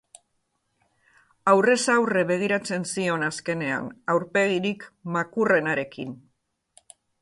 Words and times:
Aurrez 1.51 1.83
aurre 1.97 2.25
begiratzen 2.33 2.89
zion 2.95 3.29
azkenean, 3.29 3.93
aurpegirik 4.17 4.91
makurrenarekin. 5.19 6.23